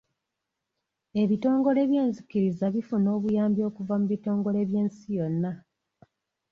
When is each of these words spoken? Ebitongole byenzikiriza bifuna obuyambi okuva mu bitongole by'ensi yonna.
Ebitongole 1.21 1.81
byenzikiriza 1.89 2.65
bifuna 2.75 3.07
obuyambi 3.17 3.61
okuva 3.69 3.93
mu 3.99 4.05
bitongole 4.11 4.59
by'ensi 4.69 5.05
yonna. 5.17 5.51